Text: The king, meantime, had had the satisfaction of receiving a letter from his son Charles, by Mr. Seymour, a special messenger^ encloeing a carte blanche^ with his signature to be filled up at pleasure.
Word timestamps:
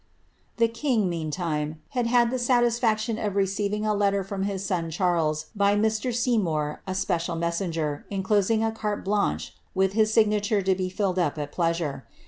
The 0.57 0.67
king, 0.67 1.07
meantime, 1.09 1.79
had 1.89 2.07
had 2.07 2.31
the 2.31 2.39
satisfaction 2.39 3.19
of 3.19 3.35
receiving 3.35 3.85
a 3.85 3.93
letter 3.93 4.23
from 4.23 4.45
his 4.45 4.65
son 4.65 4.89
Charles, 4.89 5.51
by 5.55 5.75
Mr. 5.75 6.11
Seymour, 6.11 6.81
a 6.87 6.95
special 6.95 7.35
messenger^ 7.35 8.01
encloeing 8.11 8.63
a 8.67 8.71
carte 8.71 9.05
blanche^ 9.05 9.51
with 9.75 9.93
his 9.93 10.11
signature 10.11 10.63
to 10.63 10.73
be 10.73 10.89
filled 10.89 11.19
up 11.19 11.37
at 11.37 11.51
pleasure. 11.51 12.07